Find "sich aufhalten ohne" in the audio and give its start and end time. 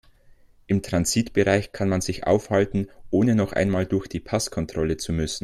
2.01-3.35